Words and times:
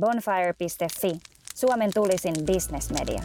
Bonfire.fi, 0.00 1.20
Suomen 1.54 1.90
tulisin 1.94 2.34
bisnesmedia. 2.46 3.22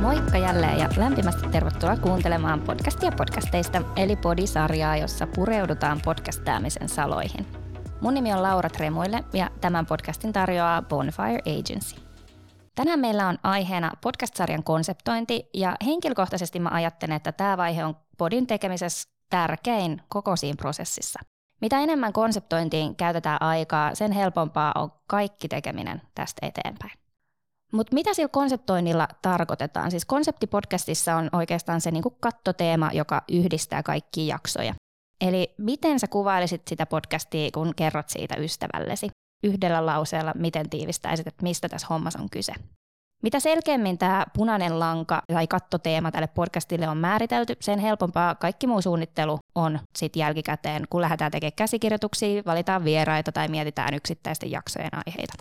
Moikka 0.00 0.38
jälleen 0.38 0.78
ja 0.78 0.88
lämpimästi 0.96 1.48
tervetuloa 1.48 1.96
kuuntelemaan 1.96 2.60
podcastia 2.60 3.12
podcasteista, 3.16 3.82
eli 3.96 4.16
podisarjaa, 4.16 4.96
jossa 4.96 5.26
pureudutaan 5.26 6.00
podcastaamisen 6.04 6.88
saloihin. 6.88 7.46
Mun 8.00 8.14
nimi 8.14 8.32
on 8.32 8.42
Laura 8.42 8.70
Tremuille 8.70 9.24
ja 9.32 9.50
tämän 9.60 9.86
podcastin 9.86 10.32
tarjoaa 10.32 10.82
Bonfire 10.82 11.38
Agency. 11.60 12.11
Tänään 12.74 13.00
meillä 13.00 13.28
on 13.28 13.38
aiheena 13.42 13.90
podcast-sarjan 14.00 14.64
konseptointi 14.64 15.48
ja 15.54 15.76
henkilökohtaisesti 15.84 16.60
mä 16.60 16.68
ajattelen, 16.72 17.16
että 17.16 17.32
tämä 17.32 17.56
vaihe 17.56 17.84
on 17.84 17.96
podin 18.18 18.46
tekemisessä 18.46 19.08
tärkein 19.30 20.02
koko 20.08 20.36
siinä 20.36 20.56
prosessissa. 20.56 21.20
Mitä 21.60 21.80
enemmän 21.80 22.12
konseptointiin 22.12 22.96
käytetään 22.96 23.42
aikaa, 23.42 23.94
sen 23.94 24.12
helpompaa 24.12 24.72
on 24.74 24.92
kaikki 25.06 25.48
tekeminen 25.48 26.02
tästä 26.14 26.46
eteenpäin. 26.46 26.92
Mutta 27.72 27.94
mitä 27.94 28.14
sillä 28.14 28.28
konseptoinnilla 28.28 29.08
tarkoitetaan? 29.22 29.90
Siis 29.90 30.04
konseptipodcastissa 30.04 31.16
on 31.16 31.28
oikeastaan 31.32 31.80
se 31.80 31.90
niinku 31.90 32.10
kattoteema, 32.10 32.90
joka 32.92 33.22
yhdistää 33.32 33.82
kaikki 33.82 34.26
jaksoja. 34.26 34.74
Eli 35.20 35.54
miten 35.58 36.00
sä 36.00 36.06
kuvailisit 36.08 36.62
sitä 36.68 36.86
podcastia, 36.86 37.50
kun 37.54 37.74
kerrot 37.76 38.08
siitä 38.08 38.36
ystävällesi? 38.36 39.08
Yhdellä 39.42 39.86
lauseella, 39.86 40.32
miten 40.36 40.70
tiivistäisit, 40.70 41.26
että 41.26 41.42
mistä 41.42 41.68
tässä 41.68 41.86
hommassa 41.90 42.22
on 42.22 42.30
kyse? 42.30 42.52
Mitä 43.22 43.40
selkeämmin 43.40 43.98
tämä 43.98 44.26
punainen 44.36 44.80
lanka 44.80 45.22
tai 45.32 45.46
kattoteema 45.46 46.10
tälle 46.10 46.26
podcastille 46.26 46.88
on 46.88 46.96
määritelty, 46.96 47.56
sen 47.60 47.78
helpompaa 47.78 48.34
kaikki 48.34 48.66
muu 48.66 48.82
suunnittelu 48.82 49.38
on 49.54 49.78
sitten 49.96 50.20
jälkikäteen, 50.20 50.86
kun 50.90 51.00
lähdetään 51.00 51.30
tekemään 51.30 51.52
käsikirjoituksia, 51.56 52.42
valitaan 52.46 52.84
vieraita 52.84 53.32
tai 53.32 53.48
mietitään 53.48 53.94
yksittäisten 53.94 54.50
jaksojen 54.50 54.90
aiheita. 55.06 55.34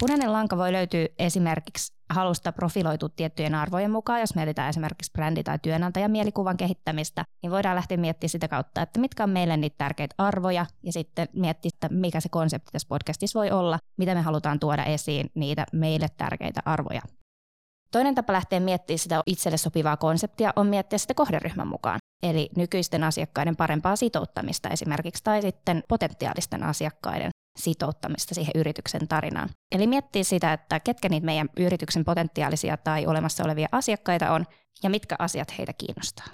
Punainen 0.00 0.32
lanka 0.32 0.56
voi 0.56 0.72
löytyä 0.72 1.08
esimerkiksi 1.18 1.92
halusta 2.10 2.52
profiloitua 2.52 3.08
tiettyjen 3.08 3.54
arvojen 3.54 3.90
mukaan, 3.90 4.20
jos 4.20 4.34
mietitään 4.34 4.68
esimerkiksi 4.68 5.12
brändi- 5.18 5.42
tai 5.42 5.58
työnantajan 5.62 6.10
mielikuvan 6.10 6.56
kehittämistä, 6.56 7.24
niin 7.42 7.50
voidaan 7.50 7.76
lähteä 7.76 7.96
miettimään 7.96 8.30
sitä 8.30 8.48
kautta, 8.48 8.82
että 8.82 9.00
mitkä 9.00 9.24
on 9.24 9.30
meille 9.30 9.56
niitä 9.56 9.74
tärkeitä 9.78 10.14
arvoja, 10.18 10.66
ja 10.82 10.92
sitten 10.92 11.28
miettiä, 11.32 11.70
että 11.74 11.88
mikä 11.88 12.20
se 12.20 12.28
konsepti 12.28 12.72
tässä 12.72 12.88
podcastissa 12.88 13.38
voi 13.38 13.50
olla, 13.50 13.78
mitä 13.96 14.14
me 14.14 14.20
halutaan 14.20 14.60
tuoda 14.60 14.84
esiin 14.84 15.30
niitä 15.34 15.66
meille 15.72 16.06
tärkeitä 16.16 16.60
arvoja. 16.64 17.02
Toinen 17.92 18.14
tapa 18.14 18.32
lähteä 18.32 18.60
miettimään 18.60 18.98
sitä 18.98 19.22
itselle 19.26 19.58
sopivaa 19.58 19.96
konseptia 19.96 20.52
on 20.56 20.66
miettiä 20.66 20.98
sitä 20.98 21.14
kohderyhmän 21.14 21.68
mukaan, 21.68 21.98
eli 22.22 22.50
nykyisten 22.56 23.04
asiakkaiden 23.04 23.56
parempaa 23.56 23.96
sitouttamista 23.96 24.68
esimerkiksi, 24.68 25.24
tai 25.24 25.42
sitten 25.42 25.82
potentiaalisten 25.88 26.62
asiakkaiden 26.62 27.30
sitouttamista 27.58 28.34
siihen 28.34 28.52
yrityksen 28.54 29.08
tarinaan. 29.08 29.48
Eli 29.72 29.86
miettiä 29.86 30.24
sitä, 30.24 30.52
että 30.52 30.80
ketkä 30.80 31.08
niitä 31.08 31.24
meidän 31.24 31.48
yrityksen 31.56 32.04
potentiaalisia 32.04 32.76
tai 32.76 33.06
olemassa 33.06 33.44
olevia 33.44 33.68
asiakkaita 33.72 34.32
on 34.32 34.46
ja 34.82 34.90
mitkä 34.90 35.16
asiat 35.18 35.58
heitä 35.58 35.72
kiinnostaa. 35.72 36.26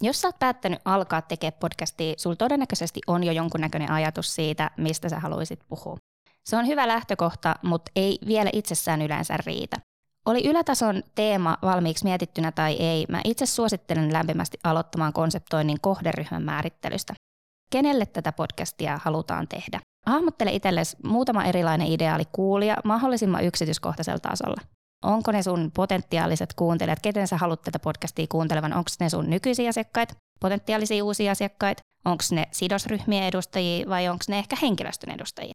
Jos 0.00 0.20
sä 0.20 0.28
oot 0.28 0.38
päättänyt 0.38 0.80
alkaa 0.84 1.22
tekemään 1.22 1.60
podcastia, 1.60 2.14
sulla 2.16 2.36
todennäköisesti 2.36 3.00
on 3.06 3.24
jo 3.24 3.32
jonkunnäköinen 3.32 3.90
ajatus 3.90 4.34
siitä, 4.34 4.70
mistä 4.76 5.08
sä 5.08 5.20
haluaisit 5.20 5.60
puhua. 5.68 5.96
Se 6.44 6.56
on 6.56 6.66
hyvä 6.66 6.88
lähtökohta, 6.88 7.54
mutta 7.62 7.90
ei 7.96 8.18
vielä 8.26 8.50
itsessään 8.52 9.02
yleensä 9.02 9.36
riitä. 9.46 9.76
Oli 10.26 10.46
ylätason 10.46 11.02
teema 11.14 11.58
valmiiksi 11.62 12.04
mietittynä 12.04 12.52
tai 12.52 12.72
ei, 12.72 13.06
mä 13.08 13.20
itse 13.24 13.46
suosittelen 13.46 14.12
lämpimästi 14.12 14.58
aloittamaan 14.64 15.12
konseptoinnin 15.12 15.80
kohderyhmän 15.80 16.42
määrittelystä. 16.42 17.14
Kenelle 17.70 18.06
tätä 18.06 18.32
podcastia 18.32 19.00
halutaan 19.02 19.48
tehdä? 19.48 19.80
Hahmottele 20.08 20.52
itsellesi 20.52 20.96
muutama 21.04 21.44
erilainen 21.44 21.86
ideaali 21.86 22.24
kuulija 22.32 22.76
mahdollisimman 22.84 23.44
yksityiskohtaisella 23.44 24.18
tasolla. 24.18 24.60
Onko 25.04 25.32
ne 25.32 25.42
sun 25.42 25.70
potentiaaliset 25.74 26.54
kuuntelijat, 26.54 27.00
keten 27.00 27.28
sä 27.28 27.36
haluat 27.36 27.62
tätä 27.62 27.78
podcastia 27.78 28.26
kuuntelevan? 28.28 28.72
Onko 28.72 28.90
ne 29.00 29.08
sun 29.08 29.30
nykyisiä 29.30 29.68
asiakkaita, 29.68 30.14
potentiaalisia 30.40 31.04
uusia 31.04 31.32
asiakkaita? 31.32 31.82
Onko 32.04 32.24
ne 32.30 32.44
sidosryhmien 32.52 33.24
edustajia 33.24 33.88
vai 33.88 34.08
onko 34.08 34.24
ne 34.28 34.38
ehkä 34.38 34.56
henkilöstön 34.62 35.14
edustajia? 35.14 35.52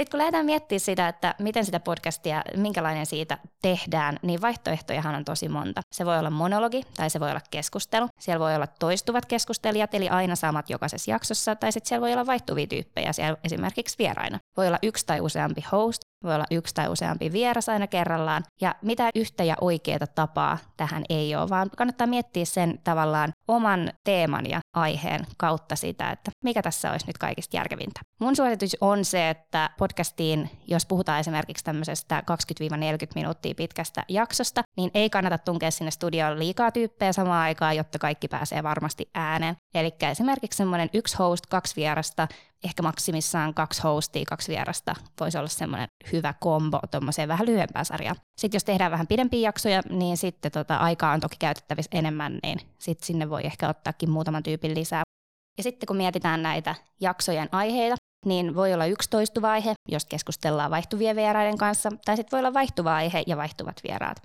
Sitten 0.00 0.10
kun 0.10 0.18
lähdetään 0.18 0.46
miettimään 0.46 0.80
sitä, 0.80 1.08
että 1.08 1.34
miten 1.38 1.64
sitä 1.64 1.80
podcastia, 1.80 2.42
minkälainen 2.56 3.06
siitä 3.06 3.38
tehdään, 3.62 4.16
niin 4.22 4.40
vaihtoehtojahan 4.40 5.14
on 5.14 5.24
tosi 5.24 5.48
monta. 5.48 5.80
Se 5.94 6.06
voi 6.06 6.18
olla 6.18 6.30
monologi 6.30 6.82
tai 6.96 7.10
se 7.10 7.20
voi 7.20 7.30
olla 7.30 7.40
keskustelu. 7.50 8.06
Siellä 8.20 8.40
voi 8.40 8.54
olla 8.54 8.66
toistuvat 8.66 9.26
keskustelijat, 9.26 9.94
eli 9.94 10.08
aina 10.08 10.36
samat 10.36 10.70
jokaisessa 10.70 11.10
jaksossa, 11.10 11.56
tai 11.56 11.72
sitten 11.72 11.88
siellä 11.88 12.00
voi 12.00 12.12
olla 12.12 12.26
vaihtuvia 12.26 12.66
tyyppejä, 12.66 13.12
siellä 13.12 13.36
esimerkiksi 13.44 13.98
vieraina. 13.98 14.38
Voi 14.56 14.66
olla 14.66 14.78
yksi 14.82 15.06
tai 15.06 15.20
useampi 15.20 15.64
host, 15.72 16.00
voi 16.24 16.34
olla 16.34 16.44
yksi 16.50 16.74
tai 16.74 16.88
useampi 16.88 17.32
vieras 17.32 17.68
aina 17.68 17.86
kerrallaan, 17.86 18.44
ja 18.60 18.74
mitä 18.82 19.08
yhtä 19.14 19.44
ja 19.44 19.56
oikeaa 19.60 20.06
tapaa 20.14 20.58
tähän 20.76 21.04
ei 21.08 21.34
ole, 21.34 21.48
vaan 21.48 21.70
kannattaa 21.76 22.06
miettiä 22.06 22.44
sen 22.44 22.80
tavallaan 22.84 23.32
oman 23.48 23.92
teeman 24.04 24.50
ja 24.50 24.60
aiheen 24.76 25.26
kautta 25.36 25.76
sitä, 25.76 26.10
että 26.10 26.30
mikä 26.44 26.62
tässä 26.62 26.90
olisi 26.90 27.06
nyt 27.06 27.18
kaikista 27.18 27.56
järkevintä. 27.56 28.00
Mun 28.20 28.36
suositus 28.36 28.76
on 28.80 29.04
se, 29.04 29.30
että 29.30 29.70
podcastiin, 29.78 30.50
jos 30.66 30.86
puhutaan 30.86 31.20
esimerkiksi 31.20 31.64
tämmöisestä 31.64 32.22
20-40 32.30 32.34
minuuttia 33.14 33.54
pitkästä 33.54 34.04
jaksosta, 34.08 34.62
niin 34.76 34.90
ei 34.94 35.10
kannata 35.10 35.38
tunkea 35.38 35.70
sinne 35.70 35.90
studioon 35.90 36.38
liikaa 36.38 36.72
tyyppejä 36.72 37.12
samaan 37.12 37.42
aikaan, 37.42 37.76
jotta 37.76 37.98
kaikki 37.98 38.28
pääsee 38.28 38.62
varmasti 38.62 39.10
ääneen. 39.14 39.56
Eli 39.74 39.94
esimerkiksi 40.10 40.56
semmoinen 40.56 40.90
yksi 40.94 41.16
host, 41.16 41.46
kaksi 41.46 41.76
vierasta, 41.76 42.28
ehkä 42.64 42.82
maksimissaan 42.82 43.54
kaksi 43.54 43.82
hostia, 43.82 44.24
kaksi 44.28 44.52
vierasta 44.52 44.94
voisi 45.20 45.38
olla 45.38 45.48
semmoinen 45.48 45.88
hyvä 46.12 46.34
kombo 46.40 46.80
tuommoiseen 46.90 47.28
vähän 47.28 47.46
lyhyempään 47.46 47.84
sarjaan. 47.84 48.16
Sitten 48.40 48.56
jos 48.56 48.64
tehdään 48.64 48.90
vähän 48.90 49.06
pidempiä 49.06 49.40
jaksoja, 49.40 49.82
niin 49.90 50.16
sitten 50.16 50.52
tota, 50.52 50.76
aikaa 50.76 51.12
on 51.12 51.20
toki 51.20 51.36
käytettävissä 51.38 51.90
enemmän, 51.94 52.38
niin 52.42 52.58
sitten 52.78 53.06
sinne 53.06 53.30
voi 53.30 53.46
ehkä 53.46 53.68
ottaakin 53.68 54.10
muutaman 54.10 54.42
tyypin 54.42 54.74
lisää. 54.74 55.02
Ja 55.58 55.62
sitten 55.62 55.86
kun 55.86 55.96
mietitään 55.96 56.42
näitä 56.42 56.74
jaksojen 57.00 57.48
aiheita, 57.52 57.96
niin 58.26 58.54
voi 58.54 58.74
olla 58.74 58.86
yksi 58.86 59.10
toistuva 59.10 59.50
aihe, 59.50 59.74
jos 59.88 60.04
keskustellaan 60.04 60.70
vaihtuvien 60.70 61.16
vieraiden 61.16 61.58
kanssa, 61.58 61.90
tai 62.04 62.16
sitten 62.16 62.36
voi 62.36 62.40
olla 62.40 62.54
vaihtuva 62.54 62.94
aihe 62.94 63.22
ja 63.26 63.36
vaihtuvat 63.36 63.80
vieraat. 63.88 64.22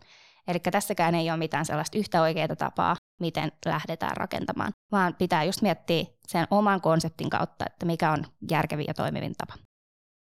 Eli 0.47 0.59
tässäkään 0.59 1.15
ei 1.15 1.29
ole 1.29 1.37
mitään 1.37 1.65
sellaista 1.65 1.97
yhtä 1.97 2.21
oikeaa 2.21 2.55
tapaa, 2.55 2.95
miten 3.21 3.51
lähdetään 3.65 4.17
rakentamaan, 4.17 4.71
vaan 4.91 5.15
pitää 5.15 5.43
just 5.43 5.61
miettiä 5.61 6.05
sen 6.27 6.47
oman 6.51 6.81
konseptin 6.81 7.29
kautta, 7.29 7.65
että 7.67 7.85
mikä 7.85 8.11
on 8.11 8.25
järkevin 8.51 8.85
ja 8.87 8.93
toimivin 8.93 9.33
tapa. 9.37 9.64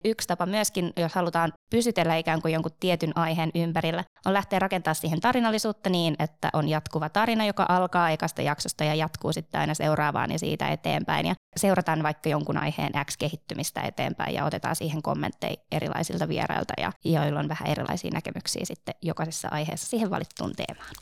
Yksi 0.05 0.27
tapa 0.27 0.45
myöskin, 0.45 0.93
jos 0.97 1.15
halutaan 1.15 1.53
pysytellä 1.69 2.15
ikään 2.15 2.41
kuin 2.41 2.53
jonkun 2.53 2.71
tietyn 2.79 3.17
aiheen 3.17 3.51
ympärillä, 3.55 4.03
on 4.25 4.33
lähteä 4.33 4.59
rakentamaan 4.59 4.95
siihen 4.95 5.21
tarinallisuutta 5.21 5.89
niin, 5.89 6.15
että 6.19 6.49
on 6.53 6.69
jatkuva 6.69 7.09
tarina, 7.09 7.45
joka 7.45 7.65
alkaa 7.69 8.09
ekasta 8.09 8.41
jaksosta 8.41 8.83
ja 8.83 8.95
jatkuu 8.95 9.33
sitten 9.33 9.61
aina 9.61 9.73
seuraavaan 9.73 10.31
ja 10.31 10.39
siitä 10.39 10.67
eteenpäin. 10.67 11.25
Ja 11.25 11.35
seurataan 11.57 12.03
vaikka 12.03 12.29
jonkun 12.29 12.57
aiheen 12.57 12.91
X-kehittymistä 13.05 13.81
eteenpäin 13.81 14.33
ja 14.33 14.45
otetaan 14.45 14.75
siihen 14.75 15.01
kommentteja 15.01 15.55
erilaisilta 15.71 16.27
vierailta, 16.27 16.73
ja 16.77 16.91
joilla 17.05 17.39
on 17.39 17.49
vähän 17.49 17.69
erilaisia 17.69 18.11
näkemyksiä 18.13 18.65
sitten 18.65 18.95
jokaisessa 19.01 19.47
aiheessa 19.51 19.87
siihen 19.87 20.09
valittuun 20.09 20.53
teemaan. 20.55 20.93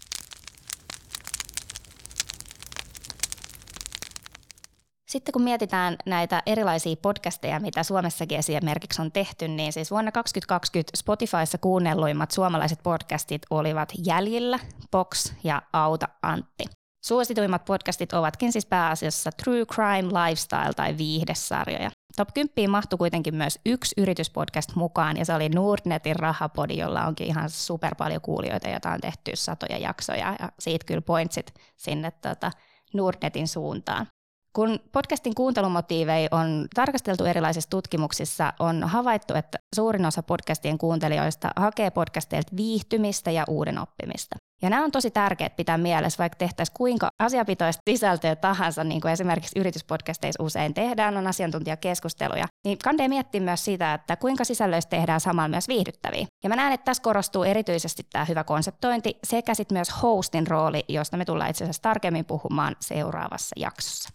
Sitten 5.11 5.33
kun 5.33 5.41
mietitään 5.41 5.95
näitä 6.05 6.43
erilaisia 6.45 6.95
podcasteja, 7.01 7.59
mitä 7.59 7.83
Suomessakin 7.83 8.39
esimerkiksi 8.39 9.01
on 9.01 9.11
tehty, 9.11 9.47
niin 9.47 9.73
siis 9.73 9.91
vuonna 9.91 10.11
2020 10.11 10.97
Spotifyssa 10.97 11.57
kuunnelluimmat 11.57 12.31
suomalaiset 12.31 12.79
podcastit 12.83 13.41
olivat 13.49 13.93
Jäljillä, 14.05 14.59
Box 14.91 15.33
ja 15.43 15.61
Auta 15.73 16.07
Antti. 16.21 16.63
Suosituimmat 17.05 17.65
podcastit 17.65 18.13
ovatkin 18.13 18.51
siis 18.51 18.65
pääasiassa 18.65 19.31
True 19.43 19.65
Crime, 19.65 20.07
Lifestyle 20.21 20.73
tai 20.75 20.97
viihdesarjoja. 20.97 21.91
Top 22.17 22.29
10 22.33 22.71
mahtui 22.71 22.97
kuitenkin 22.97 23.35
myös 23.35 23.59
yksi 23.65 23.95
yrityspodcast 23.97 24.75
mukaan, 24.75 25.17
ja 25.17 25.25
se 25.25 25.33
oli 25.33 25.49
Nordnetin 25.49 26.15
rahapodi, 26.15 26.77
jolla 26.77 27.05
onkin 27.05 27.27
ihan 27.27 27.49
super 27.49 27.95
paljon 27.95 28.21
kuulijoita, 28.21 28.69
jota 28.69 28.91
on 28.91 29.01
tehty 29.01 29.31
satoja 29.35 29.77
jaksoja, 29.77 30.35
ja 30.39 30.49
siitä 30.59 30.85
kyllä 30.85 31.01
pointsit 31.01 31.53
sinne 31.77 32.11
tota, 32.11 32.51
Nordnetin 32.93 33.47
suuntaan. 33.47 34.07
Kun 34.55 34.79
podcastin 34.91 35.35
kuuntelumotiiveja 35.35 36.27
on 36.31 36.67
tarkasteltu 36.75 37.25
erilaisissa 37.25 37.69
tutkimuksissa, 37.69 38.53
on 38.59 38.83
havaittu, 38.83 39.33
että 39.33 39.57
suurin 39.75 40.05
osa 40.05 40.23
podcastien 40.23 40.77
kuuntelijoista 40.77 41.51
hakee 41.55 41.91
podcasteilta 41.91 42.55
viihtymistä 42.55 43.31
ja 43.31 43.43
uuden 43.47 43.77
oppimista. 43.77 44.35
Ja 44.61 44.69
nämä 44.69 44.83
on 44.83 44.91
tosi 44.91 45.11
tärkeät 45.11 45.55
pitää 45.55 45.77
mielessä, 45.77 46.17
vaikka 46.17 46.37
tehtäisiin 46.37 46.73
kuinka 46.77 47.09
asiapitoista 47.19 47.81
sisältöä 47.89 48.35
tahansa, 48.35 48.83
niin 48.83 49.01
kuin 49.01 49.11
esimerkiksi 49.11 49.59
yrityspodcasteissa 49.59 50.43
usein 50.43 50.73
tehdään, 50.73 51.17
on 51.17 51.27
asiantuntijakeskusteluja, 51.27 52.45
niin 52.65 52.77
kandee 52.83 53.07
miettiä 53.07 53.41
myös 53.41 53.65
sitä, 53.65 53.93
että 53.93 54.15
kuinka 54.15 54.43
sisällöistä 54.43 54.89
tehdään 54.89 55.19
samalla 55.19 55.49
myös 55.49 55.67
viihdyttäviä. 55.67 56.25
Ja 56.43 56.49
mä 56.49 56.55
näen, 56.55 56.73
että 56.73 56.85
tässä 56.85 57.03
korostuu 57.03 57.43
erityisesti 57.43 58.03
tämä 58.11 58.25
hyvä 58.25 58.43
konseptointi 58.43 59.19
sekä 59.23 59.53
sitten 59.53 59.75
myös 59.75 60.01
hostin 60.01 60.47
rooli, 60.47 60.83
josta 60.87 61.17
me 61.17 61.25
tullaan 61.25 61.49
itse 61.49 61.63
asiassa 61.63 61.81
tarkemmin 61.81 62.25
puhumaan 62.25 62.75
seuraavassa 62.79 63.53
jaksossa. 63.59 64.09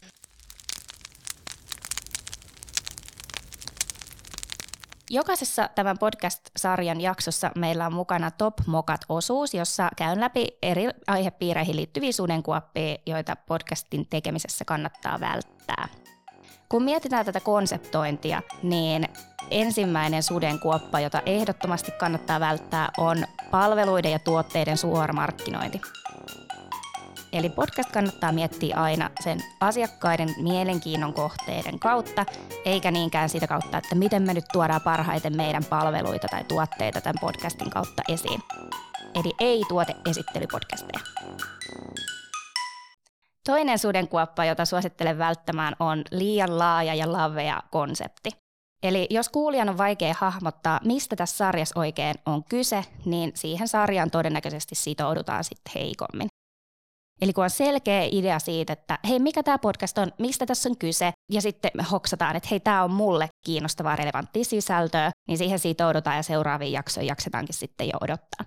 Jokaisessa 5.10 5.70
tämän 5.74 5.98
podcast-sarjan 5.98 7.00
jaksossa 7.00 7.50
meillä 7.56 7.86
on 7.86 7.92
mukana 7.92 8.30
Top 8.30 8.54
Mokat-osuus, 8.66 9.54
jossa 9.54 9.88
käyn 9.96 10.20
läpi 10.20 10.46
eri 10.62 10.88
aihepiireihin 11.06 11.76
liittyviä 11.76 12.12
sudenkuoppia, 12.12 12.96
joita 13.06 13.36
podcastin 13.36 14.06
tekemisessä 14.10 14.64
kannattaa 14.64 15.20
välttää. 15.20 15.88
Kun 16.68 16.82
mietitään 16.82 17.26
tätä 17.26 17.40
konseptointia, 17.40 18.42
niin 18.62 19.08
ensimmäinen 19.50 20.22
sudenkuoppa, 20.22 21.00
jota 21.00 21.22
ehdottomasti 21.26 21.92
kannattaa 21.92 22.40
välttää, 22.40 22.90
on 22.98 23.24
palveluiden 23.50 24.12
ja 24.12 24.18
tuotteiden 24.18 24.76
suoramarkkinointi. 24.76 25.80
Eli 27.36 27.50
podcast 27.50 27.92
kannattaa 27.92 28.32
miettiä 28.32 28.76
aina 28.76 29.10
sen 29.20 29.38
asiakkaiden 29.60 30.34
mielenkiinnon 30.42 31.14
kohteiden 31.14 31.78
kautta, 31.78 32.26
eikä 32.64 32.90
niinkään 32.90 33.28
sitä 33.28 33.46
kautta, 33.46 33.78
että 33.78 33.94
miten 33.94 34.22
me 34.22 34.34
nyt 34.34 34.44
tuodaan 34.52 34.80
parhaiten 34.80 35.36
meidän 35.36 35.64
palveluita 35.64 36.28
tai 36.28 36.44
tuotteita 36.44 37.00
tämän 37.00 37.20
podcastin 37.20 37.70
kautta 37.70 38.02
esiin. 38.08 38.42
Eli 39.14 39.32
ei 39.40 39.62
tuote 39.68 39.94
esittelypodcasteja. 40.10 41.00
Toinen 43.44 43.78
sudenkuoppa, 43.78 44.44
jota 44.44 44.64
suosittelen 44.64 45.18
välttämään, 45.18 45.76
on 45.80 46.02
liian 46.10 46.58
laaja 46.58 46.94
ja 46.94 47.12
lavea 47.12 47.60
konsepti. 47.70 48.30
Eli 48.82 49.06
jos 49.10 49.28
kuulijan 49.28 49.68
on 49.68 49.78
vaikea 49.78 50.14
hahmottaa, 50.18 50.80
mistä 50.84 51.16
tässä 51.16 51.36
sarjassa 51.36 51.80
oikein 51.80 52.14
on 52.26 52.44
kyse, 52.44 52.84
niin 53.04 53.32
siihen 53.34 53.68
sarjaan 53.68 54.10
todennäköisesti 54.10 54.74
sitoudutaan 54.74 55.44
sitten 55.44 55.72
heikommin. 55.74 56.28
Eli 57.20 57.32
kun 57.32 57.44
on 57.44 57.50
selkeä 57.50 58.08
idea 58.12 58.38
siitä, 58.38 58.72
että 58.72 58.98
hei, 59.08 59.18
mikä 59.18 59.42
tämä 59.42 59.58
podcast 59.58 59.98
on, 59.98 60.12
mistä 60.18 60.46
tässä 60.46 60.68
on 60.68 60.76
kyse, 60.78 61.12
ja 61.32 61.40
sitten 61.40 61.70
me 61.74 61.82
hoksataan, 61.82 62.36
että 62.36 62.48
hei, 62.50 62.60
tämä 62.60 62.84
on 62.84 62.90
mulle 62.90 63.28
kiinnostavaa, 63.46 63.96
relevanttia 63.96 64.44
sisältöä, 64.44 65.10
niin 65.28 65.38
siihen 65.38 65.58
sitoudutaan 65.58 66.16
ja 66.16 66.22
seuraaviin 66.22 66.72
jaksoihin 66.72 67.08
jaksetaankin 67.08 67.54
sitten 67.54 67.86
jo 67.86 67.98
odottaa. 68.00 68.44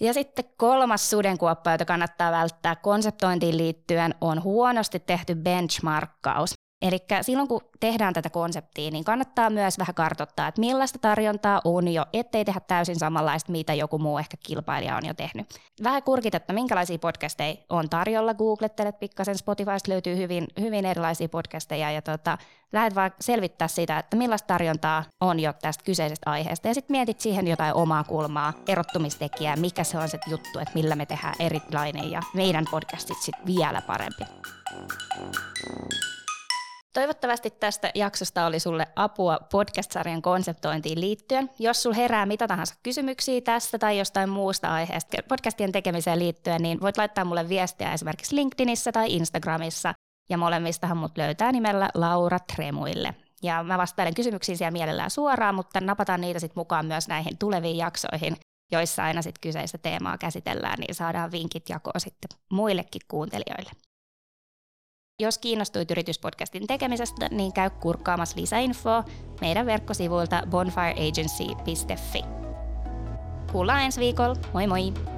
Ja 0.00 0.12
sitten 0.12 0.44
kolmas 0.56 1.10
sudenkuoppa, 1.10 1.70
jota 1.70 1.84
kannattaa 1.84 2.32
välttää 2.32 2.76
konseptointiin 2.76 3.56
liittyen, 3.56 4.14
on 4.20 4.42
huonosti 4.42 5.00
tehty 5.00 5.34
benchmarkkaus. 5.34 6.52
Eli 6.84 6.98
silloin 7.22 7.48
kun 7.48 7.60
tehdään 7.80 8.14
tätä 8.14 8.30
konseptia, 8.30 8.90
niin 8.90 9.04
kannattaa 9.04 9.50
myös 9.50 9.78
vähän 9.78 9.94
kartoittaa, 9.94 10.48
että 10.48 10.60
millaista 10.60 10.98
tarjontaa 10.98 11.60
on 11.64 11.88
jo, 11.88 12.04
ettei 12.12 12.44
tehdä 12.44 12.60
täysin 12.60 12.98
samanlaista, 12.98 13.52
mitä 13.52 13.74
joku 13.74 13.98
muu 13.98 14.18
ehkä 14.18 14.36
kilpailija 14.46 14.96
on 14.96 15.06
jo 15.06 15.14
tehnyt. 15.14 15.46
Vähän 15.82 16.02
kurkit, 16.02 16.34
että 16.34 16.52
minkälaisia 16.52 16.98
podcasteja 16.98 17.54
on 17.70 17.88
tarjolla, 17.88 18.34
googlettelet 18.34 18.98
pikkasen, 18.98 19.38
Spotifysta 19.38 19.90
löytyy 19.90 20.16
hyvin, 20.16 20.46
hyvin 20.60 20.84
erilaisia 20.84 21.28
podcasteja 21.28 21.90
ja 21.90 22.02
tota, 22.02 22.38
lähdet 22.72 22.94
vaan 22.94 23.10
selvittää 23.20 23.68
sitä, 23.68 23.98
että 23.98 24.16
millaista 24.16 24.46
tarjontaa 24.46 25.04
on 25.20 25.40
jo 25.40 25.52
tästä 25.52 25.84
kyseisestä 25.84 26.30
aiheesta 26.30 26.68
ja 26.68 26.74
sitten 26.74 26.94
mietit 26.94 27.20
siihen 27.20 27.48
jotain 27.48 27.74
omaa 27.74 28.04
kulmaa, 28.04 28.52
erottumistekijää, 28.68 29.56
mikä 29.56 29.84
se 29.84 29.98
on 29.98 30.08
se 30.08 30.18
juttu, 30.26 30.58
että 30.58 30.74
millä 30.74 30.96
me 30.96 31.06
tehdään 31.06 31.34
erilainen 31.38 32.10
ja 32.10 32.20
meidän 32.34 32.64
podcastit 32.70 33.18
sitten 33.22 33.46
vielä 33.46 33.82
parempi. 33.82 34.24
Toivottavasti 36.94 37.50
tästä 37.50 37.90
jaksosta 37.94 38.46
oli 38.46 38.60
sulle 38.60 38.86
apua 38.96 39.38
podcast-sarjan 39.52 40.22
konseptointiin 40.22 41.00
liittyen. 41.00 41.50
Jos 41.58 41.82
sulla 41.82 41.96
herää 41.96 42.26
mitä 42.26 42.48
tahansa 42.48 42.74
kysymyksiä 42.82 43.40
tästä 43.40 43.78
tai 43.78 43.98
jostain 43.98 44.28
muusta 44.30 44.74
aiheesta 44.74 45.16
podcastien 45.28 45.72
tekemiseen 45.72 46.18
liittyen, 46.18 46.62
niin 46.62 46.80
voit 46.80 46.98
laittaa 46.98 47.24
mulle 47.24 47.48
viestiä 47.48 47.92
esimerkiksi 47.92 48.36
LinkedInissä 48.36 48.92
tai 48.92 49.12
Instagramissa. 49.12 49.94
Ja 50.30 50.38
molemmistahan 50.38 50.96
mut 50.96 51.18
löytää 51.18 51.52
nimellä 51.52 51.90
Laura 51.94 52.38
Tremuille. 52.38 53.14
Ja 53.42 53.62
mä 53.62 53.78
vastailen 53.78 54.14
kysymyksiin 54.14 54.58
siellä 54.58 54.70
mielellään 54.70 55.10
suoraan, 55.10 55.54
mutta 55.54 55.80
napataan 55.80 56.20
niitä 56.20 56.40
sitten 56.40 56.60
mukaan 56.60 56.86
myös 56.86 57.08
näihin 57.08 57.38
tuleviin 57.38 57.76
jaksoihin, 57.76 58.36
joissa 58.72 59.04
aina 59.04 59.22
sitten 59.22 59.40
kyseistä 59.40 59.78
teemaa 59.78 60.18
käsitellään, 60.18 60.78
niin 60.78 60.94
saadaan 60.94 61.32
vinkit 61.32 61.68
jakoon 61.68 62.00
sitten 62.00 62.38
muillekin 62.50 63.02
kuuntelijoille. 63.08 63.70
Jos 65.20 65.38
kiinnostuit 65.38 65.90
yrityspodcastin 65.90 66.66
tekemisestä, 66.66 67.28
niin 67.30 67.52
käy 67.52 67.70
kurkkaamassa 67.70 68.40
lisäinfoa 68.40 69.04
meidän 69.40 69.66
verkkosivuilta 69.66 70.42
bonfireagency.fi. 70.50 72.22
Kuullaan 73.52 73.82
ensi 73.82 74.00
viikolla. 74.00 74.36
Moi 74.52 74.66
moi! 74.66 75.13